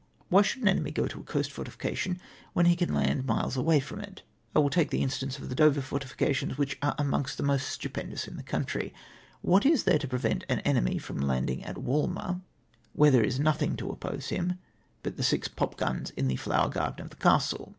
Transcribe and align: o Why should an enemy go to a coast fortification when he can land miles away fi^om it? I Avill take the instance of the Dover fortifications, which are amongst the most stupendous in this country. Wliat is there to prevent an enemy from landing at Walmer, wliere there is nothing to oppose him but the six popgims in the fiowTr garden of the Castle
o 0.00 0.24
Why 0.30 0.40
should 0.40 0.62
an 0.62 0.68
enemy 0.68 0.92
go 0.92 1.06
to 1.06 1.20
a 1.20 1.22
coast 1.22 1.52
fortification 1.52 2.22
when 2.54 2.64
he 2.64 2.74
can 2.74 2.94
land 2.94 3.26
miles 3.26 3.54
away 3.54 3.82
fi^om 3.82 4.02
it? 4.02 4.22
I 4.56 4.58
Avill 4.58 4.70
take 4.70 4.88
the 4.88 5.02
instance 5.02 5.38
of 5.38 5.50
the 5.50 5.54
Dover 5.54 5.82
fortifications, 5.82 6.56
which 6.56 6.78
are 6.80 6.94
amongst 6.96 7.36
the 7.36 7.42
most 7.42 7.68
stupendous 7.68 8.26
in 8.26 8.36
this 8.36 8.46
country. 8.46 8.94
Wliat 9.46 9.66
is 9.66 9.84
there 9.84 9.98
to 9.98 10.08
prevent 10.08 10.46
an 10.48 10.60
enemy 10.60 10.96
from 10.96 11.18
landing 11.20 11.62
at 11.64 11.76
Walmer, 11.76 12.40
wliere 12.96 13.12
there 13.12 13.22
is 13.24 13.38
nothing 13.38 13.76
to 13.76 13.90
oppose 13.90 14.30
him 14.30 14.58
but 15.02 15.18
the 15.18 15.22
six 15.22 15.48
popgims 15.48 16.12
in 16.16 16.28
the 16.28 16.36
fiowTr 16.36 16.72
garden 16.72 17.04
of 17.04 17.10
the 17.10 17.16
Castle 17.16 17.74